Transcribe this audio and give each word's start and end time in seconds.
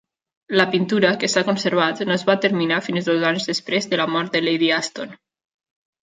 La 0.59 0.63
pintura, 0.75 1.09
que 1.23 1.27
s'ha 1.33 1.43
conservat, 1.49 2.01
no 2.11 2.15
es 2.15 2.23
va 2.29 2.35
terminar 2.45 2.79
fins 2.85 3.09
dos 3.09 3.25
anys 3.33 3.45
després 3.51 3.89
de 3.91 3.99
la 4.01 4.07
mort 4.15 4.33
de 4.39 4.41
Lady 4.47 4.71
Aston. 4.79 5.13